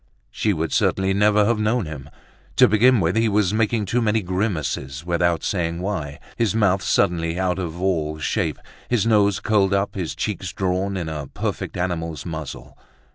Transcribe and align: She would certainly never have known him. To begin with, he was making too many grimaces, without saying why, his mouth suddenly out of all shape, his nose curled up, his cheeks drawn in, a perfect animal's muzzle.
She 0.31 0.51
would 0.51 0.73
certainly 0.73 1.13
never 1.13 1.45
have 1.45 1.59
known 1.59 1.85
him. 1.85 2.09
To 2.55 2.67
begin 2.67 2.99
with, 3.01 3.15
he 3.15 3.29
was 3.29 3.53
making 3.53 3.85
too 3.85 4.01
many 4.01 4.23
grimaces, 4.23 5.05
without 5.05 5.43
saying 5.43 5.79
why, 5.79 6.17
his 6.35 6.55
mouth 6.55 6.81
suddenly 6.81 7.37
out 7.37 7.59
of 7.59 7.79
all 7.79 8.17
shape, 8.17 8.57
his 8.89 9.05
nose 9.05 9.39
curled 9.39 9.75
up, 9.75 9.93
his 9.93 10.15
cheeks 10.15 10.53
drawn 10.53 10.97
in, 10.97 11.07
a 11.07 11.27
perfect 11.27 11.77
animal's 11.77 12.25
muzzle. 12.25 12.75